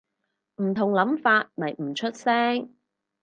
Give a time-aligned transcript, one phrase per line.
[0.55, 2.73] 唔同諗法咪唔出聲